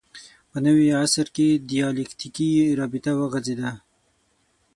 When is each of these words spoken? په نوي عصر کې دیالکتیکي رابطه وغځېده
په 0.51 0.57
نوي 0.65 0.87
عصر 1.03 1.25
کې 1.35 1.47
دیالکتیکي 1.71 2.49
رابطه 2.79 3.11
وغځېده 3.19 3.71